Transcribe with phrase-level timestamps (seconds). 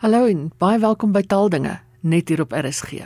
[0.00, 3.02] Hallo en baie welkom by Taaldinge net hier op RSG.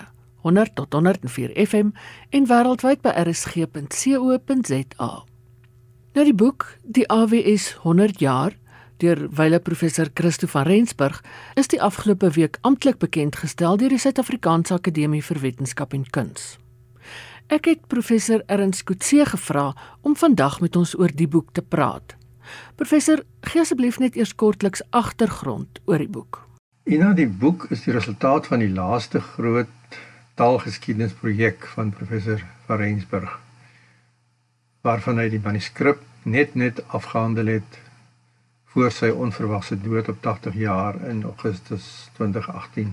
[0.46, 1.89] 100 tot 104 FM
[2.31, 5.08] en wêreldwyd by rsg.co.za.
[6.14, 8.54] Nou die boek Die AWS 100 jaar
[9.02, 11.18] deur wyle professor Christo van Rensburg
[11.58, 16.61] is die afgelope week amptelik bekend gestel deur die Suid-Afrikaanse Akademie vir Wetenskap en Kuns.
[17.50, 19.72] Ek het professor Ernst Kutse gevra
[20.06, 22.14] om vandag met ons oor die boek te praat.
[22.79, 26.45] Professor, gee asseblief net eers kortliks agtergrond oor die boek.
[26.85, 29.95] Ina die boek is die resultaat van die laaste groot
[30.37, 33.38] taalgeskiedenisprojek van professor van Rensburg
[34.84, 37.78] waarvan hy die manuskrip net net afgehandel het
[38.75, 41.89] voor sy onverwagse dood op 80 jaar in Augustus
[42.20, 42.92] 2018.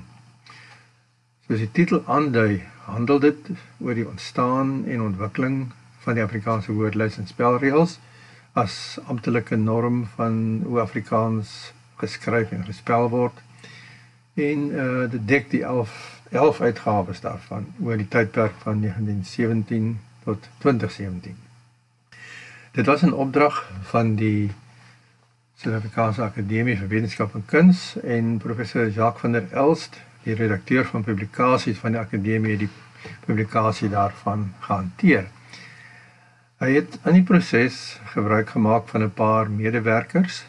[1.50, 5.62] Soos die titel aandui, handel dit oor die ontstaan en ontwikkeling
[6.08, 8.00] van die Afrikaanse woordelys en spelreëls
[8.56, 13.48] as amptelike norm van hoe Afrikaans geskryf en gespel word
[14.34, 20.48] en uh dit dek die 11 11 uitgawes daarvan oor die tydperk van 1917 tot
[20.58, 21.36] 2017.
[22.72, 24.52] Dit was 'n opdrag van die
[25.56, 31.04] Suid-Afrikaanse Akademie vir Wetenskap en Kuns en professor Jacques van der Elst, die redakteur van
[31.04, 32.70] publikasies van die akademie, die
[33.26, 35.28] publikasie daarvan gehanteer.
[36.58, 40.46] Hy het aan die proses gebruik gemaak van 'n paar medewerkers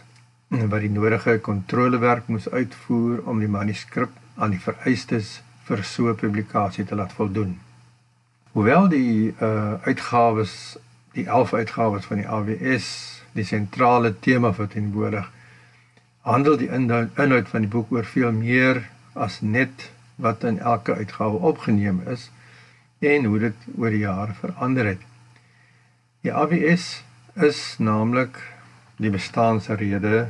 [0.52, 6.16] wat die nodige kontrolewerk moes uitvoer om die manuskrip aan die vereistes vir so 'n
[6.16, 7.60] publikasie te laat voldoen.
[8.52, 10.76] Hoewel die uh uitgawes,
[11.12, 12.88] die 11 uitgawes van die AWS
[13.32, 15.30] die sentrale tema verteenwoordig,
[16.20, 21.38] handel die inhoud van die boek oor veel meer as net wat in elke uitgawe
[21.38, 22.30] opgeneem is
[22.98, 25.00] en hoe dit oor die jare verander het.
[26.20, 27.02] Die AWS
[27.34, 28.38] is naamlik
[28.96, 30.28] die bestaansrede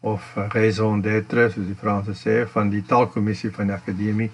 [0.00, 4.30] of raison d'être soos die Franse sê van die taalkommissie van die akademie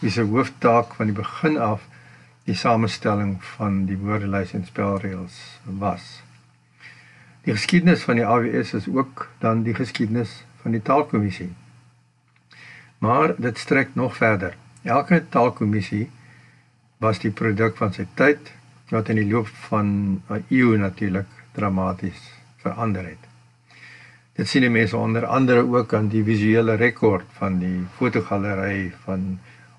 [0.00, 1.84] wie se hooftaak van die begin af
[2.46, 5.38] die samestelling van die woordelys en spelreëls
[5.82, 6.04] was.
[7.46, 11.52] Die geskiedenis van die AWS is ook dan die geskiedenis van die taalkommissie.
[12.98, 14.56] Maar dit strek nog verder.
[14.82, 16.08] Elke taalkommissie
[17.02, 18.52] was die produk van sy tyd
[18.90, 22.30] wat in die loop van 'n eeu natuurlik dramaties
[22.62, 23.25] verander het.
[24.36, 29.38] Dit sien die mense onder andere ook aan die visuele rekord van die fotogalery van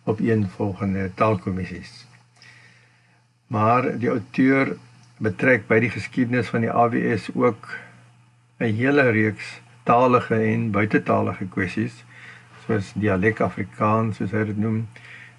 [0.10, 2.08] opeenvolgende taalkommissies.
[3.54, 4.74] Maar die outeur
[5.22, 7.70] betrek by die geskiedenis van die AWS ook
[8.58, 12.04] 'n hele reeks talige en buitetalige kwessies
[12.66, 14.88] soos dialek Afrikaans soos hy dit noem,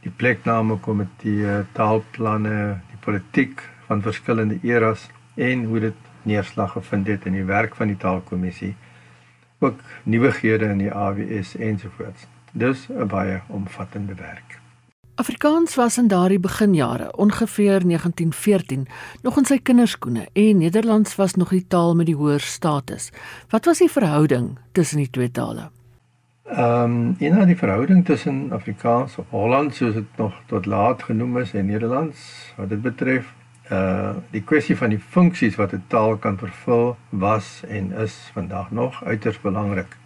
[0.00, 7.26] die plekname komitee, taalplanne, die politiek van verskillende eras en hoe dit neerslag gevind het
[7.26, 8.76] in die werk van die taalkommissie
[9.58, 12.26] ook nuwighede in die AWS ensovoorts.
[12.52, 14.58] Dis 'n baie omvattende werk.
[15.18, 18.86] Afrikaans was in daardie beginjare, ongeveer 1914,
[19.22, 23.10] nog in sy kinderskoene en Nederlands was nog die taal met die hoër status.
[23.50, 25.70] Wat was die verhouding tussen die twee tale?
[26.44, 31.02] Ehm, um, in nou, die verhouding tussen Afrikaans of Hollands soos dit nog tot laat
[31.02, 33.34] genoem is en Nederlands, wat dit betref,
[33.70, 38.70] uh die kwessie van die funksies wat 'n taal kan vervul was en is vandag
[38.70, 39.96] nog uiters belangrik.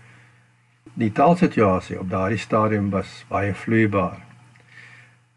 [0.95, 4.19] Die taalsituasie op daardie stadium was baie vloeibaar.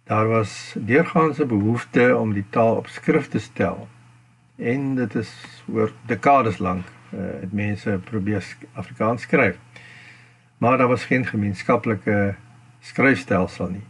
[0.04, 3.88] Daar was deurgaanse behoefte om die taal op skrif te stel.
[4.56, 9.58] En dit is oor dekades lank uh het mense probeer Afrikaans skryf.
[10.58, 12.36] Maar daar was geen gemeenskaplike
[12.80, 13.84] skryfstelsel nie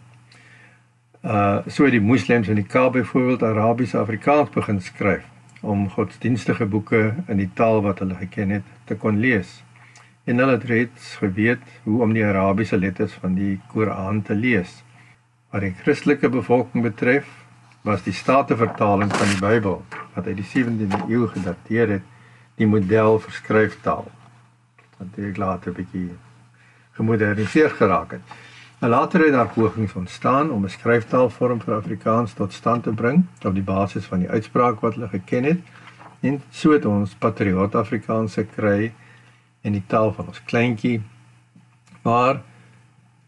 [1.25, 5.23] uh so die moslems in die Kaap byvoorbeeld Arabiese Afrikaans begin skryf
[5.65, 9.63] om godsdienstige boeke in die taal wat hulle geken het te kon lees.
[10.29, 14.83] En hulle het reeds geweet hoe om die Arabiese letters van die Koran te lees.
[15.49, 17.25] Wat die Christelike bevolking betref,
[17.81, 19.81] was die Statenvertaling van die Bybel
[20.13, 22.05] wat uit die 17de eeu gedateer het,
[22.61, 24.05] die model vir skryftaal.
[24.97, 26.09] Wat dit later 'n bietjie
[26.93, 28.44] gemoderniseer geraak het.
[28.85, 33.25] En later het daar pogings ontstaan om 'n skryftaalvorm vir Afrikaans tot stand te bring
[33.45, 35.59] op die basis van die uitspraak wat hulle geken het
[36.19, 38.93] en so het ons patriot Afrikaans gekry
[39.61, 41.01] in die taal van ons kleintjie.
[42.01, 42.41] Maar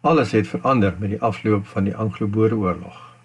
[0.01, 3.15] alles het verander met die afloop van die Anglo-Boereoorlog.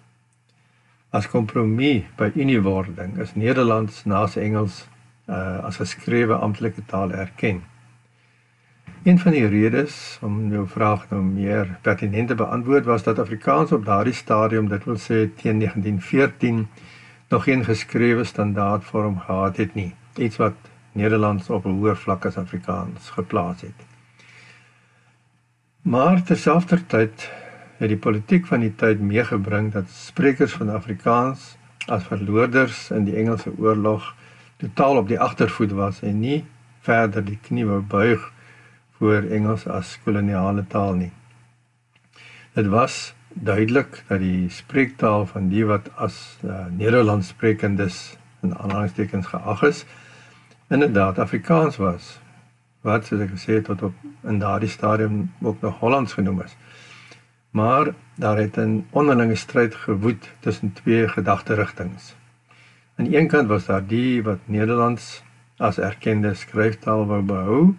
[1.09, 4.87] As kompromie by uniewording is Nederlands naas Engels
[5.29, 7.63] uh, as geskrewe amptelike taal erken.
[9.03, 13.71] Een van die redes om jou vraag nou meer pertinent te beantwoord was dat Afrikaans
[13.71, 16.67] op daardie stadium, dit wil sê teen 1914,
[17.29, 20.53] nog geen geskrewe standaardvorm gehad het nie, iets wat
[20.91, 23.79] Nederlands op 'n hoër vlak as Afrikaans geplaas het.
[25.81, 27.31] Maar terselfdertyd
[27.77, 31.57] het die politiek van die tyd meegebring dat sprekers van Afrikaans
[31.87, 34.15] as verloorders in die Engelse oorlog
[34.57, 36.45] totaal op die agtervoet was en nie
[36.79, 38.31] verder die knie wou buig
[39.03, 41.11] voor Engels as koloniale taal nie.
[42.55, 47.97] Dit was duidelik dat die spreektaal van die wat as uh, Nederlands sprekendes
[48.47, 49.83] in aanhalingstekens geag is,
[50.71, 52.13] inderdaad Afrikaans was
[52.87, 56.55] wat soos ek gesê het tot op in daardie stadium ook nog Hollands genoem is.
[57.51, 61.99] Maar daar het 'n onderlinge stryd gewoed tussen twee gedagterigtinge.
[62.95, 65.23] Aan een kant was daar die wat Nederlands
[65.57, 67.75] as erkende skryftaal wou behou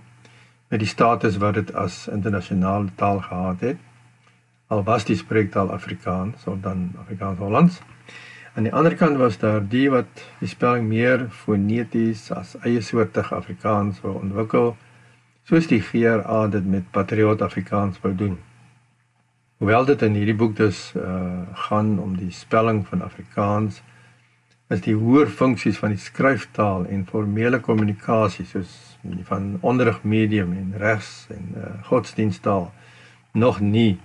[0.68, 3.76] met die status wat dit as internasionale taal gehad het.
[4.66, 7.80] Al was die spreektaal Afrikaans of dan Afrikaans Hollands.
[8.54, 13.34] Aan die ander kant was daar die wat die spelling meer foneties as eie soortige
[13.34, 14.76] Afrikaans wou ontwikkel
[15.44, 18.38] soos die GRA dit met Patriot Afrikaans wou doen.
[19.58, 23.82] Hoewel dit in hierdie boek dus uh gaan om die spelling van Afrikaans
[24.68, 30.74] is die hoër funksies van die skryftaal en formele kommunikasie soos van onderrig medium en
[30.76, 32.72] regs en uh godsdiensttaal
[33.32, 34.00] nog nie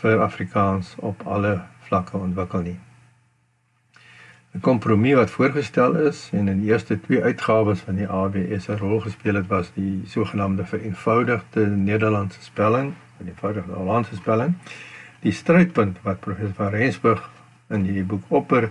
[0.00, 2.78] vir Afrikaans op alle vlakke ontwikkel nie.
[4.54, 8.78] 'n kompromie wat voorgestel is en in die eerste twee uitgawes van die AWS 'n
[8.80, 14.54] rol gespeel het was die sogenaamde vereenvoudigde Nederlandse spelling, die eenvoudigde Hollandse spelling.
[15.20, 17.30] Die strydpunt wat professor van Rensburg
[17.68, 18.70] in hierdie boek opper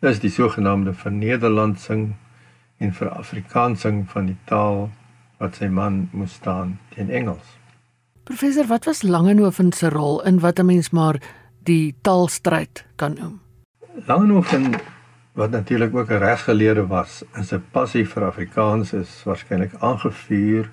[0.00, 2.14] is die sogenaamde vernederlandsing
[2.78, 4.90] en verafrikaansing van die taal
[5.38, 7.58] wat sy man moes staan teen Engels.
[8.24, 11.20] Professor, wat was Langehoven se rol in wat 'n mens maar
[11.62, 13.40] die taalstryd kan noem?
[14.06, 14.74] Langehoven
[15.34, 20.70] wat natuurlik ook 'n regsgeleerde was en sy passie vir Afrikaans is waarskynlik aangevuur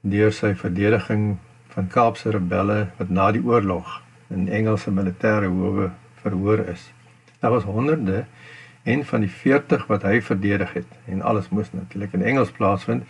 [0.00, 1.38] deur sy verdediging
[1.68, 5.90] van Kaapse rebelle wat na die oorlog in Engelse militêre howe
[6.22, 6.92] verhoor is.
[7.40, 8.24] Daar was honderde
[8.82, 13.06] en van die 40 wat hy verdedig het en alles moes natuurlik in Engels plaasvind,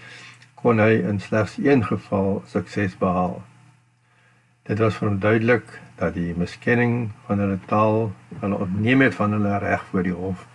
[0.55, 3.43] kon hy in slegs een geval sukses behaal.
[4.69, 9.33] Dit was vir hom duidelik dat die miskenning van hulle taal hulle ontneem het van
[9.33, 10.47] hulle reg voor die hof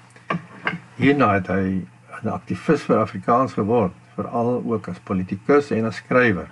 [0.97, 1.85] Hierna het hy
[2.23, 6.47] 'n aktivis vir Afrikaans geword, veral ook as politikus en as skrywer.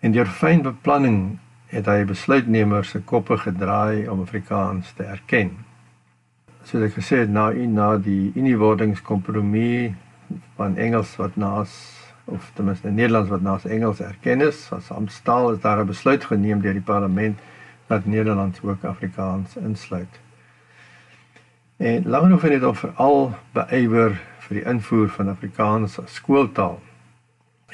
[0.00, 1.38] En deur fyn beplanning
[1.70, 5.64] het hy besluitnemers se koppe gedraai om Afrikaans te erken.
[6.64, 9.92] Soos ek gesê het, na in na die uniewordingskompromie
[10.56, 11.72] van Engels wat naas
[12.24, 16.24] of ten minste Nederlands wat naas Engels erken is, as amptstaal is daar 'n besluit
[16.24, 17.38] geneem deur die parlement
[17.86, 20.20] dat Nederlands ook Afrikaans insluit.
[21.76, 26.80] En Langehoven het dan veral beywer vir die invoer van Afrikaans as skooltaal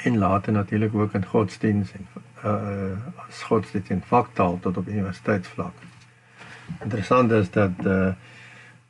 [0.02, 2.06] en later natuurlik ook in godsdiens en
[2.44, 5.74] uh as godsdiens en vaktaal tot op universiteitsvlak.
[6.82, 8.12] Interessant is dat uh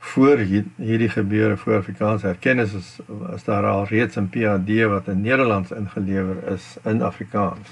[0.01, 0.37] voor
[0.77, 2.99] hierdie gebeure voor Afrikaans erkennis is
[3.31, 7.69] as daar al reeds 'n PhD wat in Nederlands ingelewer is in Afrikaans.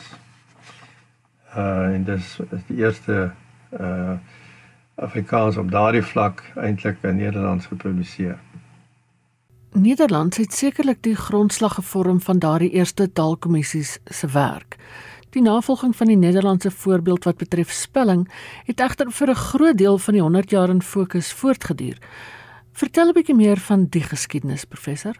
[1.56, 3.30] Uh en dis is die eerste
[3.80, 4.12] uh
[4.94, 8.38] Afrikaans op daardie vlak eintlik in Nederlands gepubliseer.
[9.72, 14.76] Nederlands het sekerlik die grondslag gevorm van daardie eerste taalkommissies se werk.
[15.30, 18.28] Die navolging van die Nederlandse voorbeeld wat betref spelling
[18.64, 21.98] het egter vir 'n groot deel van die 100 jaar in fokus voortgeduur.
[22.72, 25.14] Vertel 'n bietjie meer van die geskiedenis, professor.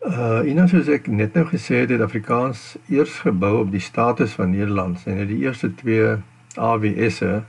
[0.00, 4.32] Uh, en soos ek net nou gesê het, het Afrikaans eers gebou op die status
[4.32, 6.16] van Nederlands en het die eerste twee
[6.56, 7.42] AWS'e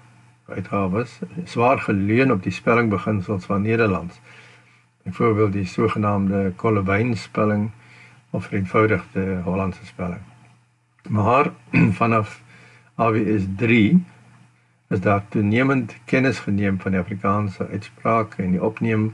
[0.47, 4.19] uitgawes swaar geleun op die spellingbeginsels van Nederlands.
[5.03, 7.71] Byvoorbeeld die sogenaamde Kolwyn spelling
[8.29, 10.32] of eenvoudigde Hollandse spelling.
[11.09, 11.51] Maar
[11.99, 12.41] vanaf
[12.95, 14.03] AWS 3
[14.89, 19.13] is daar toenemend kennis geneem van die Afrikaanse uitspraak en die opneem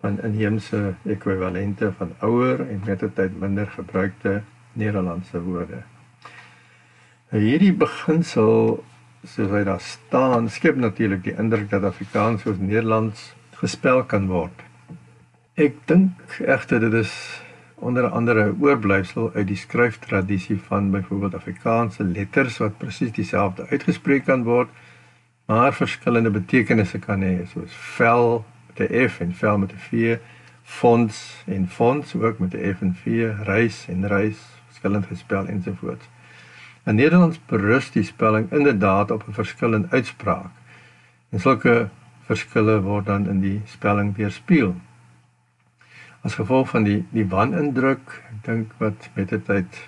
[0.00, 4.42] van inheemse ekwivalente van ouer en mettertyd minder gebruikte
[4.72, 5.82] Nederlandse woorde.
[7.30, 8.84] Nou, hierdie beginsel
[9.26, 14.62] soos hy daar staan, skep natuurlik die indruk dat Afrikaans soos Nederlands gespel kan word.
[15.56, 17.16] Ek dink egter dit is
[17.78, 24.42] onder andere oorblyfsel uit die skryftradisie van byvoorbeeld Afrikaanse letters wat presies dieselfde uitgespreek kan
[24.44, 24.68] word,
[25.46, 30.16] maar verskillende betekenisse kan hê, soos vel met 'n f en vel met 'n v,
[30.62, 36.08] fonds en fonds ook met 'n f en v, reis en reis, verskillend gespel ensovoorts.
[36.84, 40.50] In Nederlands berus die spelling inderdaad op 'n verskil in uitspraak.
[41.30, 41.88] En sulke
[42.26, 44.74] verskille word dan in die spelling weerspieël.
[46.26, 49.82] As gevolg van die die wanindruk, ek dink wat met die tyd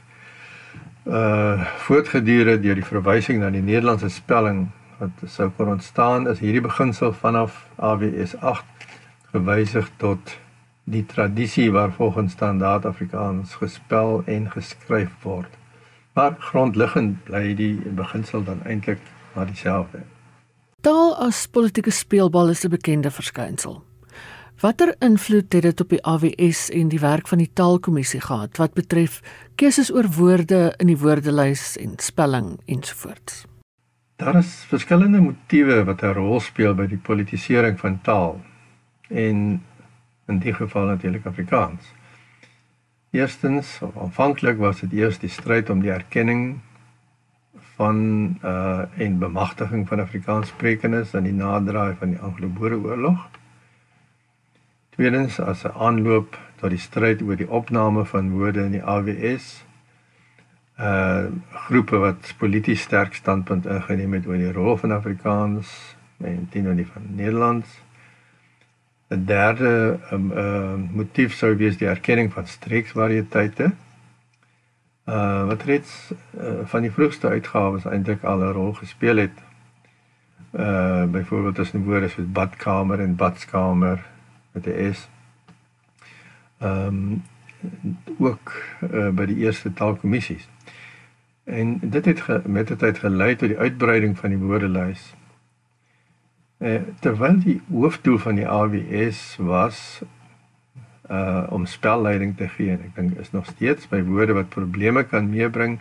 [1.09, 4.69] uh voortgeduur deur die verwysing na die Nederlandse spelling
[4.99, 8.87] wat sou kon ontstaan is hierdie beginsel vanaf AWS 8
[9.33, 10.37] gewysig tot
[10.85, 15.51] die tradisie waarvolgens standaard Afrikaans gespel en geskryf word.
[16.15, 19.03] Maar grondliggend bly die beginsel dan eintlik
[19.35, 20.07] maar dieselfde.
[20.87, 23.88] Taal as politieke speelbal is 'n bekende verskynsel.
[24.59, 28.73] Watter invloed het dit op die AWS en die werk van die taalkommissie gehad wat
[28.75, 29.21] betref
[29.55, 33.45] keuses oor woorde in die woordelys en spelling ensovoorts?
[34.19, 38.41] Daar is verskillende motiewe wat 'n rol speel by die politisering van taal
[39.09, 39.63] en
[40.27, 41.95] in die geval natuurlik Afrikaans.
[43.11, 46.61] Eerstens, aanvanklik was dit eers die stryd om die erkenning
[47.77, 47.99] van
[48.43, 53.29] uh en bemagtiging van Afrikaanssprekendes in die naderdraai van die Anglo-Boereoorlog.
[54.99, 59.45] Tweedens as 'n aanloop tot die stryd oor die opname van woorde in die AWS.
[60.87, 61.27] Uh
[61.67, 65.71] groepe wat polities sterk standpunt ingeneem het oor die rol van Afrikaans
[66.19, 67.79] en teenoor die van Nederlands.
[69.15, 73.71] 'n Derde um, uh motief sou wees die erkenning van streeksvariëteite
[75.07, 79.39] uh wat reeds uh, van die vroegste uitgawes eintlik al 'n rol gespeel het.
[80.51, 84.07] Uh byvoorbeeld tussen woorde soos badkamer en badskamer
[84.53, 85.09] met 'n S.
[86.59, 87.23] Ehm um,
[88.19, 88.53] ook
[88.93, 90.49] uh, by die eerste taalkommissies.
[91.45, 95.15] En dit het ge, met die tyd gelei tot die uitbreiding van die woordelys.
[96.59, 100.03] Uh terwyl die hoofdoel van die AWS was
[101.11, 105.31] uh om spelleiding te gee ek dink is nog steeds by woorde wat probleme kan
[105.31, 105.79] meebring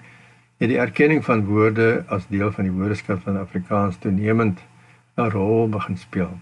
[0.62, 4.62] het die erkenning van woorde as deel van die woordeskat van Afrikaans toenemend
[5.18, 6.38] 'n rol begin speel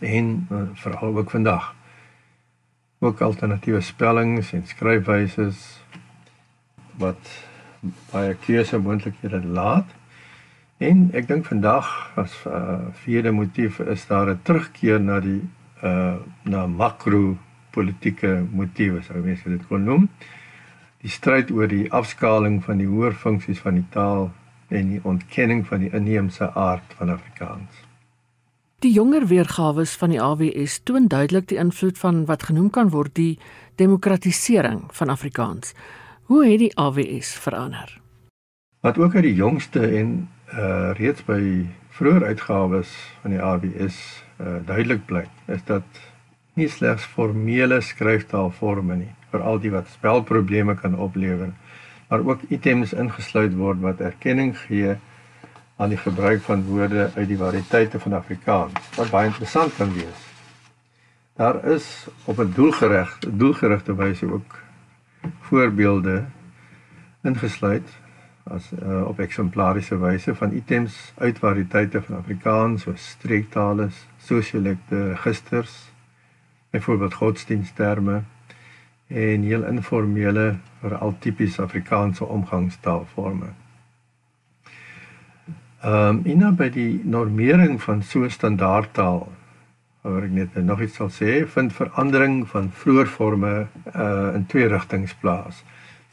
[0.00, 1.74] en uh, veral ook vandag
[2.98, 5.50] ook alternatiewe spellings en skryfwyse
[7.00, 7.30] wat
[8.10, 9.88] baie keuse moontlikhede laat
[10.80, 11.88] en ek dink vandag
[12.20, 15.42] as uh, vierde motief is daar 'n terugkeer na die
[15.82, 17.38] uh na makro
[17.70, 20.08] politieke motiewe sou mense dit kon noem.
[21.00, 24.30] Die stryd oor die afskaling van die hoër funksies van die taal
[24.68, 27.89] en die ontkenning van die inheemse aard van Afrikaans.
[28.80, 33.12] Die jonger weergawe van die AWS toon duidelik die invloed van wat genoem kan word
[33.18, 33.34] die
[33.76, 35.74] demokratisering van Afrikaans.
[36.32, 37.92] Hoe het die AWS verander?
[38.80, 40.14] Wat ook uit die jongste en
[40.54, 41.68] uh reeds by
[41.98, 44.00] vroeë uitgawes van die AWS
[44.40, 46.00] uh duidelik blyk, is dat
[46.56, 51.52] nie slegs formele skryftaalforme nie vir al die wat spelprobleme kan oplewer
[52.08, 54.96] maar ook items ingesluit word wat erkenning gee
[55.80, 60.26] aan die gebruik van woorde uit die variëteite van Afrikaans wat baie interessant kan wees.
[61.40, 64.58] Daar is op 'n doelgerig doelgerigte wyse ook
[65.40, 66.24] voorbeelde
[67.22, 67.88] ingesluit
[68.42, 75.92] as uh, op eksemplariese wyse van items uit variëteite van Afrikaans soos streektale, sosiolekte registers
[76.70, 78.22] byvoorbeeld godsdienstterme
[79.06, 83.46] en heel informele veral tipies Afrikaanse omgangstaalforme.
[85.80, 89.32] Ehm um, en dan by die normering van so standaardtaal
[90.00, 95.14] waar ek net nog iets sal sê, vind verandering van vloerforme uh in twee rigtings
[95.14, 95.64] plaas.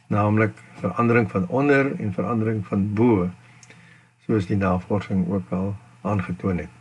[0.07, 3.29] Naamlik verandering van onder en verandering van bo
[4.25, 6.77] soos die navorsing ook al aangetoon het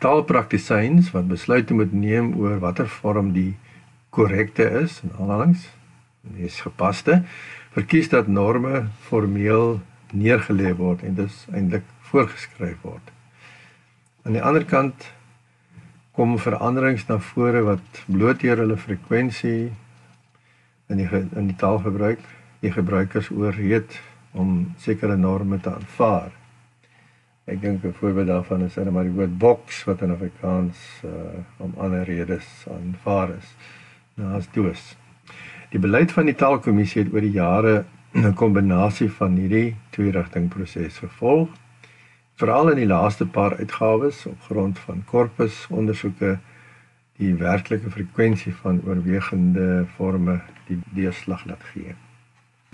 [0.00, 3.52] taalpraktisyns wat besluite moet neem oor watter vorm die
[4.16, 5.66] korrekte is en aanhalings
[6.38, 7.20] dis gepaste
[7.76, 9.80] verkies dat norme formeel
[10.12, 13.12] neergelê word en dis eintlik voorgeskryf word.
[14.24, 15.06] Aan die ander kant
[16.16, 19.70] kom veranderings na vore wat blooteer hulle frekwensie
[20.90, 22.22] in die in die taalgebruik
[22.60, 23.96] die gebruikers oorreed
[24.36, 26.30] om sekere norme te aanvaar.
[27.46, 31.40] Ek dink 'n voorbeeld daarvan is net maar die woord boks wat in Afrikaans uh
[31.58, 33.54] om ander redes aanvaar is.
[34.14, 34.96] Nou as doos.
[35.70, 40.48] Die beleid van die taalkommissie het oor die jare 'n kombinasie van hierdie twee rigting
[40.48, 41.48] proses gevolg.
[42.34, 46.38] Veral in die laaste paar uitgawes op grond van korpus ondersoeke
[47.16, 51.94] die werklike frekwensie van oorwegende forme die deurslag laat gee.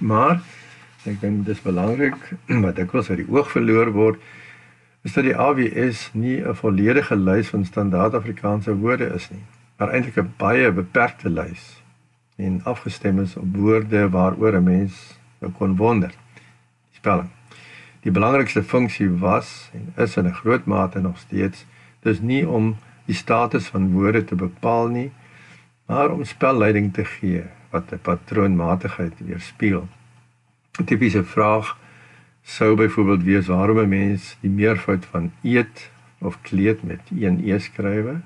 [0.00, 0.40] Maar
[1.04, 2.16] ek dink dit is belangrik
[2.64, 4.22] wat dikwels uit die oog verloor word
[5.06, 9.44] is dat die AWS nie 'n volledige lys van standaard Afrikaanse woorde is nie,
[9.78, 11.82] maar eintlik 'n baie beperkte lys
[12.36, 15.18] en afgestem is op woorde waaroor 'n mens
[15.52, 16.10] kon wonder.
[16.90, 17.30] Die spelling.
[18.00, 21.66] Die belangrikste funksie was en is in 'n groot mate nog steeds
[22.02, 22.76] dis nie om
[23.06, 25.10] die status van woorde te bepaal nie,
[25.86, 29.88] maar om spelleiding te gee wat 'n patroonmatigheid weerspieël.
[30.78, 31.78] 'n Tipiese vraag
[32.42, 37.58] sou byvoorbeeld wees waarom 'n mens die meervoud van eet of kleed met een e
[37.58, 38.20] skrywe,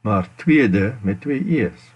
[0.00, 1.94] maar tweede met twee e's.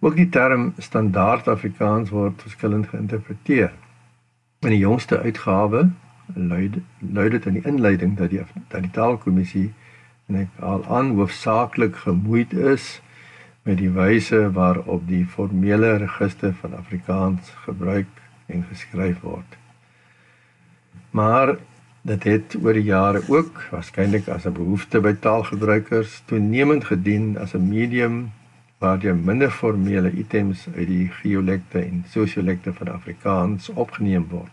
[0.00, 3.72] Ook die term standaard Afrikaans word verskillend geïnterpreteer.
[4.62, 5.88] In die jongste uitgawe
[6.34, 9.72] luid luid dit in die inleiding dat die dat die taalkommissie
[10.28, 13.00] en ek al aan hoofsaaklik gemoeid is
[13.64, 19.56] met die wyse waarop die formele register van Afrikaans gebruik en geskryf word.
[21.10, 21.56] Maar
[22.02, 27.54] dit het oor die jare ook waarskynlik as 'n behoefte by taalgebruikers toenemend gedien as
[27.54, 28.30] 'n medium
[28.78, 34.52] waar jy minder formele items uit die geolekte en sosiolekte van Afrikaans opgeneem word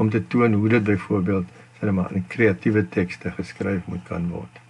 [0.00, 1.48] om te toon hoe dit byvoorbeeld
[1.80, 4.60] sê maar in kreatiewe tekste geskryf moet kan word.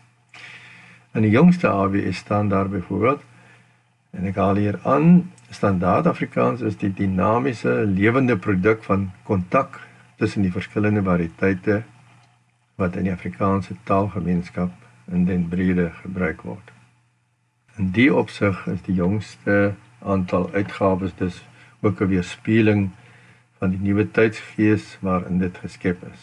[1.14, 3.22] In die jongste AWS staan daar byvoorbeeld
[4.10, 9.78] En ek haal hier aan, standaard Afrikaans is die dinamiese lewende produk van kontak
[10.18, 11.82] tussen die verskillende variëteite
[12.80, 14.74] wat in die Afrikaanse taalgemeenskap
[15.14, 16.79] in den brede gebruik word.
[17.80, 19.72] In die opsig is die jongste
[20.04, 21.36] aantal uitgawes dus
[21.80, 22.90] ook 'n weerspieëling
[23.58, 26.20] van die nuwe tydsgees waarin dit geskep is.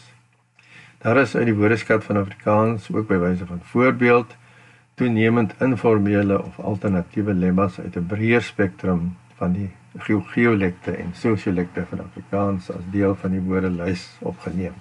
[0.98, 4.36] Daar is uit die Woordeskat van Afrikaans ook by wyse van voorbeeld
[4.94, 9.70] toenemend informele of alternatiewe lemmas uit 'n breër spektrum van die
[10.34, 14.74] geolekte en sosiolekte van Afrikaans as deel van die woordelys opgeneem.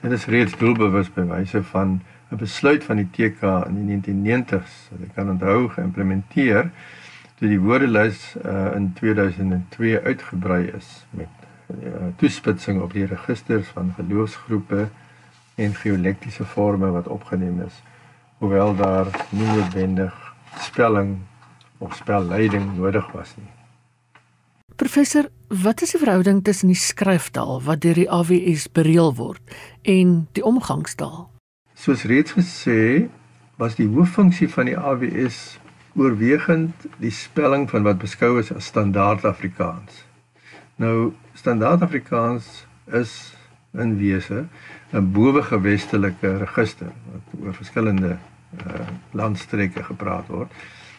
[0.00, 4.88] Dit is reeds doelbewus by wyse van 'n besluit van die TK in die 1990s
[4.90, 6.70] wat ek kan onthou geïmplementeer
[7.36, 11.28] toe die woordelys uh, in 2002 uitgebrei is met
[11.74, 14.88] uh, toespitsing op die registers van geloofsgroepe
[15.54, 17.82] en geolektiese forme wat opgeneem is
[18.38, 20.14] hoewel daar nie noodwendig
[20.58, 21.18] spelling
[21.78, 23.50] of spelleiding nodig was nie.
[24.76, 30.16] Professor, wat is die verhouding tussen die skryftaal wat deur die AWS bereël word en
[30.32, 31.31] die omgangstaal?
[31.82, 33.08] Soos reeds gesê,
[33.58, 35.38] was die hooffunksie van die AWS
[35.98, 40.04] oorwegend die spelling van wat beskou is as standaard Afrikaans.
[40.78, 42.46] Nou, standaard Afrikaans
[42.86, 43.16] is
[43.74, 44.44] in wese
[44.92, 50.54] 'n bowegewestelike register wat oor verskillende uh, landstreke gepraat word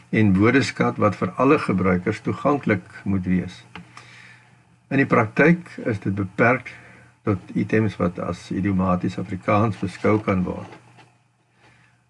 [0.10, 3.64] en woordeskat wat vir alle gebruikers toeganklik moet wees.
[4.92, 6.76] In die praktyk is dit beperk
[7.24, 10.80] tot items wat as idiomaties Afrikaans beskou kan word.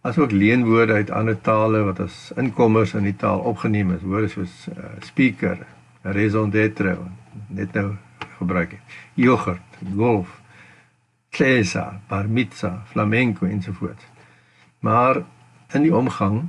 [0.04, 4.56] Asook leenwoorde uit ander tale wat as inkommers in die taal opgeneem is, woorde soos
[4.74, 5.62] uh, speaker,
[6.04, 6.98] raison d'être,
[7.48, 7.94] net nou
[8.40, 8.98] gebruik het.
[9.16, 10.42] Yoghurt, golf,
[11.32, 14.04] klesa, bar mitzvah, flamenco ensovoorts.
[14.84, 15.24] Maar
[15.74, 16.44] in die omgang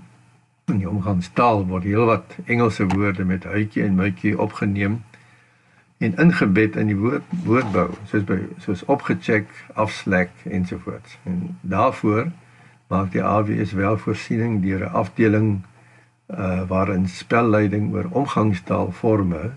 [0.72, 5.03] in die omgangstaal word heelwat Engelse woorde met hytjie en mytjie opgeneem
[6.05, 11.19] en ingebed in die woord woordbou soos by soos opgecheck, afslek ensovoorts.
[11.25, 12.31] En daarvoor
[12.93, 15.49] maak die AWS wel voorsiening deur 'n afdeling
[16.29, 19.53] uh waarin spelleiding oor omgangstaalforme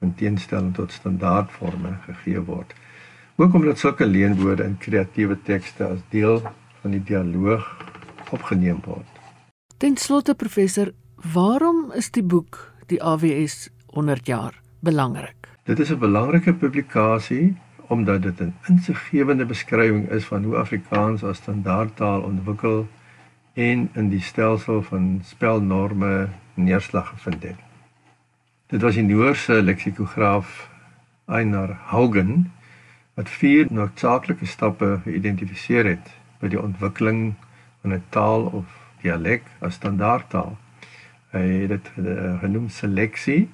[0.00, 2.74] in teenstelling tot standaardforme gegee word.
[3.36, 6.40] Ook omdat sulke leenwoorde in kreatiewe tekste as deel
[6.80, 7.66] van die dialoog
[8.30, 9.08] opgeneem word.
[9.76, 10.92] Ten slotte professor,
[11.32, 15.55] waarom is die boek die AWS 100 jaar belangrik?
[15.66, 21.36] Dit is 'n belangrike publikasie omdat dit 'n insiggewende beskrywing is van hoe Afrikaans as
[21.36, 22.88] standaardtaal ontwikkel
[23.52, 27.58] en in die stelsel van spelnorme neerslag gevind het.
[28.66, 30.70] Dit was die Noorse leksikograaf
[31.24, 32.52] Einar Haugen
[33.14, 37.34] wat vier noodsaaklike stappe geïdentifiseer het by die ontwikkeling
[37.80, 38.66] van 'n taal of
[39.00, 40.58] dialek as standaardtaal.
[41.30, 43.48] Hy het dit uh, genoem seleksie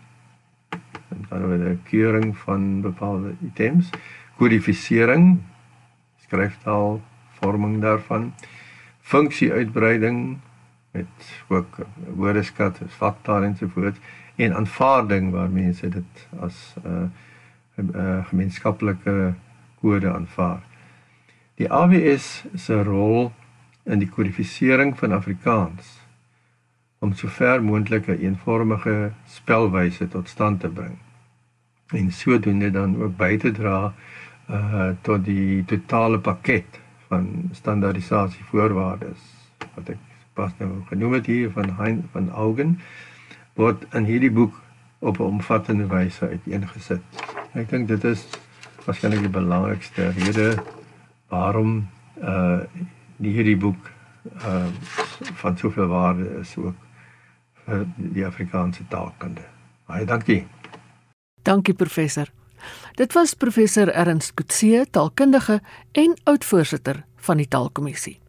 [1.15, 3.91] en dan word 'n keuring van bepaalde items,
[4.37, 5.41] kodifisering,
[6.25, 7.01] skryftaal,
[7.41, 8.33] vorming daarvan,
[9.01, 10.39] funksieuitbreiding
[10.93, 11.77] met ook
[12.15, 13.99] woordeskat, faktaal ensovoorts
[14.37, 17.13] en aanvaarding waar mense dit as 'n
[17.77, 19.35] uh, uh, gemeenskaplike
[19.81, 20.63] kode aanvaar.
[21.55, 23.33] Die AWS se rol
[23.85, 26.02] in die kodifisering van Afrikaans
[27.03, 30.99] om sover moontlik 'n eenvormige spelwyse tot stand te bring
[31.93, 33.93] en sodoende dan ook by te dra
[34.51, 39.23] uh tot die totale pakket van standaardisasie voorwaardes
[39.75, 40.01] wat ek
[40.35, 42.79] pas nou genoem het hier van Hein van Augen
[43.61, 44.61] word in hierdie boek
[44.99, 47.03] op 'n omvattende wyse uiteengesit.
[47.53, 48.27] Ek dink dit is
[48.85, 50.63] waarskynlik die belangrikste rede
[51.29, 51.89] waarom
[52.23, 52.61] uh
[53.17, 53.91] die hierdie boek
[54.47, 54.67] uh
[55.43, 56.82] van soveel waarde is ook
[57.97, 59.45] die Afrikaanse taalkunde.
[59.87, 60.47] Baie dankie.
[61.43, 62.29] Dankie professor.
[62.95, 65.61] Dit was professor Ernst Kutse, taalkundige
[65.93, 68.21] en oud-voorsitter van die Taalkommissie.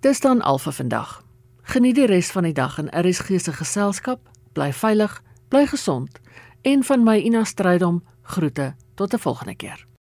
[0.00, 1.22] Dis dan al vir vandag.
[1.62, 4.20] Geniet die res van die dag in RSG se geselskap.
[4.52, 6.20] Bly veilig, bly gesond
[6.62, 9.93] en van my Ina Strydom groete tot 'n volgende keer.